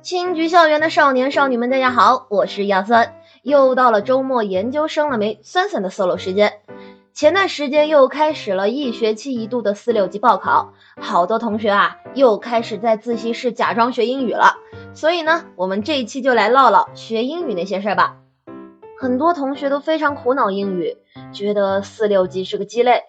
[0.00, 5.40] 青桔校园的少年少女们，大家好，我是亚酸，又到了周末研究生了没？
[5.42, 6.60] 酸酸的 solo 时间。
[7.12, 14.54] 前段时间又开始了一学期一度的四六级报考，好多同学啊又开始在自习室假装学英语了。
[14.94, 18.18] 所以呢，我们这一期就来唠唠学英语那些事儿吧。
[19.00, 20.96] 很多同学都非常苦恼英语，
[21.32, 23.02] 觉得四六级是个鸡肋，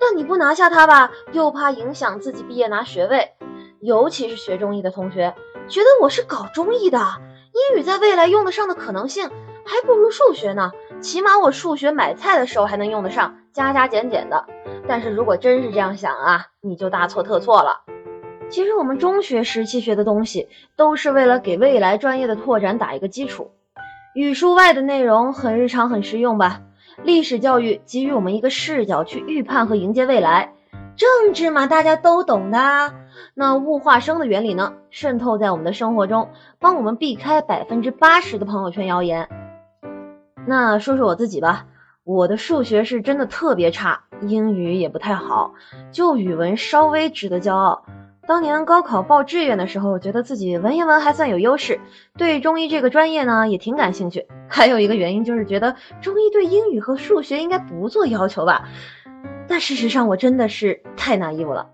[0.00, 3.30] 但你不拿下它吧，又怕影响自己毕业拿学位。
[3.80, 5.34] 尤其是学中医的同学。
[5.66, 6.98] 觉得我是搞中医的，
[7.52, 9.30] 英语在未来用得上的可能性
[9.64, 10.72] 还不如数学呢。
[11.00, 14.46] 起码我数学买菜的时候还能用得上，加加减减的。
[14.86, 17.82] 但是如果真是这样想啊，你就大错特错了。
[18.50, 23.50] 其实我们中学时期学的东西，都是为了给未来专业的拓展打一个基础。
[24.14, 26.60] 语数外的内容很日常很实用吧？
[27.02, 30.53] 历史教育给予我们一个视角去预判和迎接未来。
[30.96, 32.94] 政治嘛，大家都懂的。
[33.34, 34.74] 那物化生的原理呢？
[34.90, 39.28] 渗透在我们的生活中，帮我们避开百分之八十的朋友圈谣言。
[40.46, 41.66] 那说说我自己吧，
[42.04, 45.54] 我的数学是真的特别差，英语也不太好，
[45.90, 47.84] 就语文稍微值得骄傲。
[48.26, 51.80] 当年高考报志愿的时候，觉得自己文言文还算有优势，
[52.16, 54.26] 对中医这个专业呢也挺感兴趣。
[54.48, 58.68] 还有一个原因就是觉得中医对英语和数学应该不做要求吧。
[59.46, 61.70] 但事实上我真的是太 naive 了。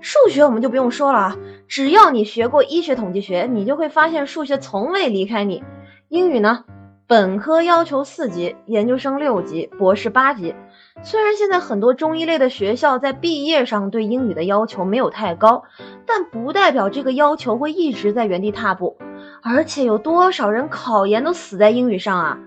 [0.00, 1.36] 数学我们就不用说了啊，
[1.66, 5.64] 只要你学过医学统计学，你就会发现数学从未离开你。
[6.08, 6.64] 英语呢，
[7.06, 10.54] 本科要求四级，研究生六级，博士八级。
[11.02, 15.64] 虽然现在很多中医类的学校在毕业上对英语的要求没有太高，
[16.06, 18.98] 但不代表这个要求会一直在原地踏步。
[19.42, 22.38] 而且有多少人考研都死在英语上啊？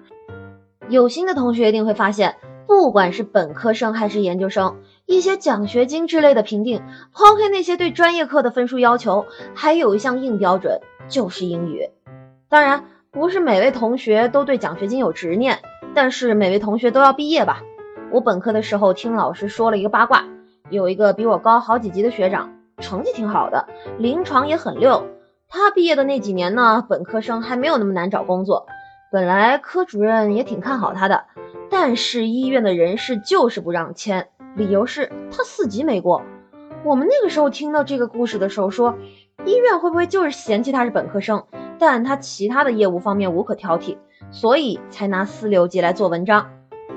[0.89, 2.35] 有心的同学一定会发现，
[2.67, 4.77] 不管是本科生还是研究生。
[5.05, 9.25] 一些奖学金之类的评定，抛开那些对专业课的分数要求，
[9.55, 11.89] 还有一项硬标准就是英语。
[12.49, 15.59] 当然，不是每位同学都对奖学金有执念，
[15.95, 17.63] 但是每位同学都要毕业吧。
[18.11, 20.25] 我本科的时候听老师说了一个八卦，
[20.69, 25.07] 有一个比我高好几级的学长，成绩挺好的，临床也很溜。
[25.47, 28.67] 他毕业的那几年呢，本科生还没有那么难找工作，
[29.09, 31.23] 本来科主任也挺看好他的，
[31.69, 34.27] 但是医院的人事就是不让签。
[34.53, 36.23] 理由是他四级没过。
[36.83, 38.97] 我们那个时候听到这个故事的时候，说
[39.45, 41.45] 医院会不会就是嫌弃他是本科生，
[41.79, 43.97] 但他其他的业务方面无可挑剔，
[44.29, 46.49] 所以才拿四六级来做文章？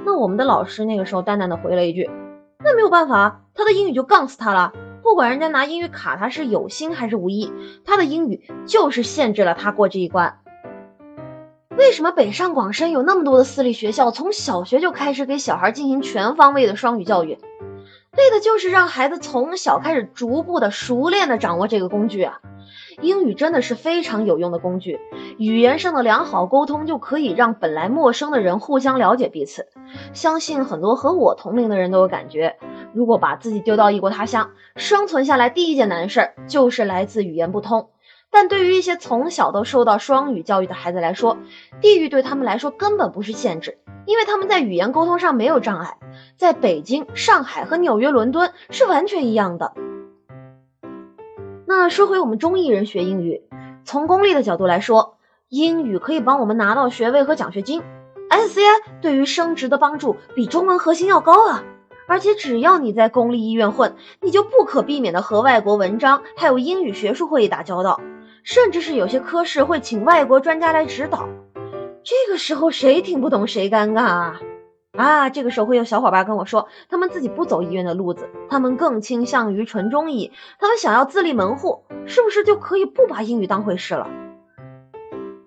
[0.04, 2.10] 那我们的老师那个时候淡淡的回了一句
[2.58, 4.72] ：“那没有办法，他的英语就杠死他了。
[5.00, 7.52] 不管人家拿英语卡他是有心还是无意，
[7.84, 10.38] 他的英语就是限制了他过这一关。”
[11.76, 17.38] 为什么北上广深有那么多的私立学校，从小学就开始给小孩进行全方位的双语教育？
[18.16, 22.40] 为的就是让孩子从小开始逐步的熟练的掌握这个工具啊！
[23.00, 24.98] 英语真的是非常有用的工具，
[25.38, 29.68] 语言上的良好沟通就可以让本来陌生的人互相了解彼此。
[30.12, 32.56] 相信很多和我同龄的人都有感觉，
[32.92, 37.90] 如果把自己丢到异国他乡，生存下来第一件难事儿就是来自语言不通。
[38.32, 41.38] 但对于一些从小都受到双语教育的孩子来说，
[41.80, 45.98] 地域对他们来说根本不是限制，因为他们在语言沟通上没有障碍，
[46.36, 49.72] 在北京、上海和纽约、伦敦是完全一样的。
[51.66, 53.42] 那说回我们中意人学英语，
[53.84, 55.16] 从功利的角度来说，
[55.48, 57.82] 英语可以帮我们拿到学位和奖学金
[58.30, 61.64] ，SCI 对于升职的帮助比中文核心要高啊！
[62.06, 68.00] 而且只要你在公立医院混，你就不可避免的和外国文章还有英语学术会议打交道。
[68.50, 71.28] 甚至是有些科室会请外国专家来指导，
[72.02, 74.40] 这个时候谁听不懂谁尴尬啊！
[74.98, 84.08] 啊，这个时候会有小伙伴跟我说，他们自己不走医院的路子，他们更倾向于纯中医，他们想要自立门户，是不是就可以不把英语当回事了？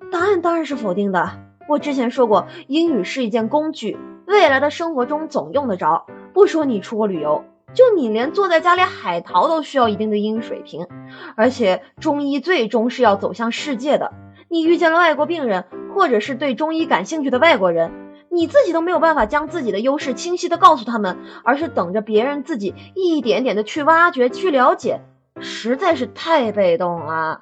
[0.09, 1.29] 答案当然是否定的。
[1.67, 3.97] 我之前说过，英语是一件工具，
[4.27, 6.05] 未来的生活中总用得着。
[6.33, 7.43] 不说你出国旅游。
[7.73, 10.87] 就你连坐在家里海淘都需要一定的英语水平，
[11.35, 14.13] 而且中医最终是要走向世界的。
[14.47, 15.65] 你遇见了外国病人，
[15.95, 17.91] 或者是对中医感兴趣的外国人，
[18.29, 25.01] 你自己都没有办法将自己的优势清晰的告诉他们，而是等着别人自己一点点的去挖掘、去了解，
[25.39, 27.41] 实在是太被动了。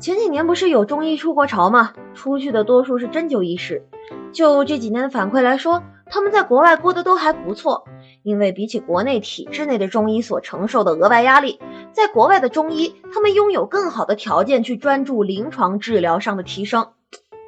[0.00, 1.92] 前几年不是有中医出国潮吗？
[2.14, 3.84] 出去的多数是针灸医师。
[4.32, 7.84] 就这几年的反馈来说，他们在国外过得都还不错。
[8.22, 11.58] 因为比起国内体制内的中医所承受的额外压力，
[11.92, 16.88] 在国外的中医，他们拥有更好的条件去专注临床治疗上的提升。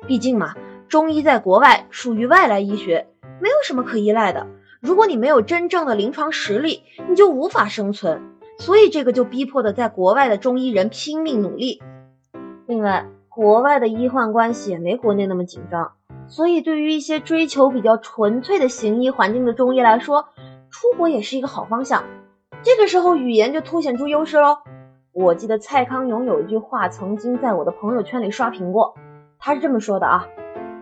[0.07, 0.55] 毕竟嘛，
[0.89, 3.07] 中医在国外属于外来医学，
[3.41, 4.47] 没有什么可依赖的。
[4.81, 8.23] 如果你没有真正的临床实力，你就无法生存。
[8.59, 11.83] 所以这个就逼迫的在国外的中医人拼命努力。
[12.67, 15.93] 另外，国外的医患关系也没国内那么紧张，
[16.29, 20.29] 所以对于一些追求比较纯粹的行医环境的中医来说，
[20.75, 22.03] 出国也是一个好方向。
[22.65, 24.59] 这个时候语言就凸显出优势喽。
[25.13, 28.97] 我记得蔡康永有一句话曾经在我的朋友圈里刷屏过，
[29.39, 30.27] 他是这么说的啊：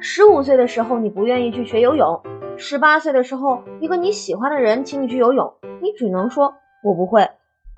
[0.00, 2.22] 十五岁的时候你不愿意去学游泳，
[2.56, 5.52] 十八岁的时候一个你喜欢的人请你去游泳，
[5.82, 7.26] 你只能说我不会；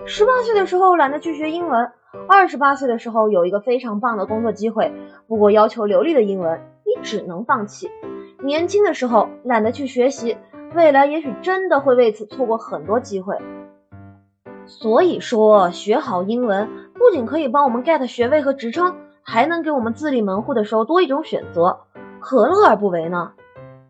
[0.07, 1.91] 十八岁的时候懒得去学英文，
[2.29, 4.93] 二十八岁的时候有一个非常棒的工作机会，
[5.27, 7.91] 不过要求流利的英文，你只能放弃。
[8.45, 10.37] 年轻的时候懒得去学习，
[10.75, 13.37] 未来也许真的会为此错过很多机会。
[14.67, 21.81] 所以说，学好英文不仅可以帮我们 get 学位和职称，还能给我们自立门户的时候多一种选择，
[22.19, 23.33] 何乐而不为呢？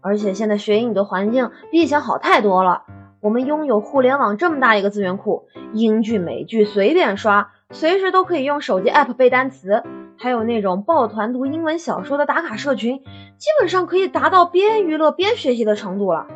[0.01, 2.83] 而且现在学英语的环境比以前好太多了，
[3.21, 9.83] 我们拥有互联网这么大一个资源库，英剧美剧随便刷，随时都可以用手机 app 背单词，
[10.19, 16.27] 还有那种抱团读英文小说的打卡社群，基本上可以达到边娱乐边学习的程度了。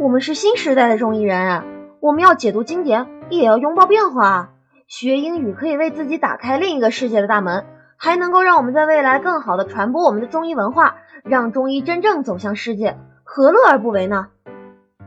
[0.00, 1.64] 我们是新时代的中医人！
[1.98, 4.50] 我们要解读经典，也要拥抱变化。
[4.86, 7.66] 学英语可以为自己打开另一个世界的大门，
[7.96, 14.28] 还能够让我们在未来更好的传播我们的中医文化，让中医真正走向世界，何乐而不为呢？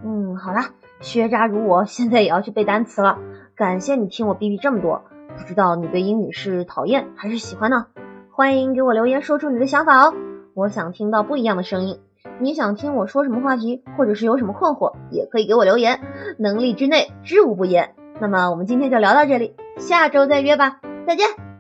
[0.03, 3.17] 嗯，好啦，学渣如我，现在也要去背单词了。
[3.55, 5.03] 感谢你听我哔哔这么多，
[5.37, 7.85] 不知道你对英语是讨厌还是喜欢呢？
[8.29, 10.13] 欢迎给我留言说出你的想法哦，
[10.53, 12.01] 我想听到不一样的声音。
[12.39, 16.01] 你想听我说什么话题，或者是有什么困惑，也可以给我留言，
[16.37, 17.95] 能力之内知无不言。
[18.19, 21.50] 那么我们今天就聊到这里，下周再约吧，再见。